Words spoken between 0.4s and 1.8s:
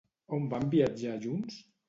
van viatjar junts?